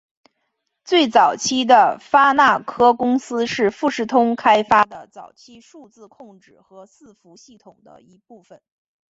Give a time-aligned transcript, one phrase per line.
[0.83, 8.63] 最早期的发那科公司是富士通开发的早期数字控制和伺服系统的一部分。